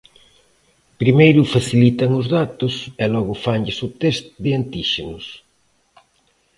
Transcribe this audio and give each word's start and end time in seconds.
Primeiro 1.01 1.41
facilitan 1.55 2.09
os 2.21 2.27
datos 2.37 2.73
e 3.03 3.05
logo 3.13 3.33
fanlles 3.43 3.77
o 3.87 3.89
test 4.01 4.25
de 4.43 4.51
antíxenos. 4.59 5.25